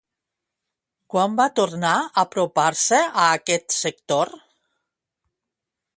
[1.15, 4.37] Quan va tornar a apropar-se a aquest sector?